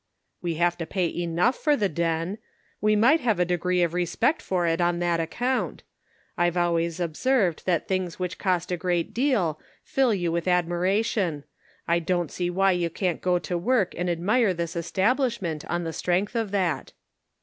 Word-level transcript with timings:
"We 0.41 0.55
have 0.55 0.79
to 0.79 0.87
pay 0.87 1.07
enough 1.15 1.55
for 1.55 1.75
the 1.75 1.87
den. 1.87 2.39
We 2.81 2.95
might 2.95 3.19
have 3.19 3.39
a 3.39 3.45
degree 3.45 3.83
of 3.83 3.93
respect 3.93 4.41
for 4.41 4.65
it 4.65 4.81
on 4.81 4.97
that 4.97 5.19
account. 5.19 5.83
I've 6.35 6.57
always 6.57 6.99
observed 6.99 7.67
that 7.67 7.87
things 7.87 8.17
which 8.17 8.39
cost 8.39 8.71
a 8.71 8.77
great 8.77 9.13
deal 9.13 9.59
fill 9.83 10.11
you 10.11 10.31
with 10.31 10.45
admi 10.45 10.53
Measured 10.53 10.57
in 10.57 10.63
Prose. 10.63 11.13
417 11.13 11.35
ration. 11.35 11.43
I 11.87 11.99
don't 11.99 12.31
see 12.31 12.49
why 12.49 12.71
you 12.71 12.89
can't 12.89 13.21
go 13.21 13.37
to 13.37 13.57
work 13.59 13.93
and 13.95 14.09
admire 14.09 14.55
this 14.55 14.75
establishment 14.75 15.63
on 15.65 15.83
the 15.83 15.93
strength 15.93 16.33
of 16.35 16.49
that." 16.49 16.93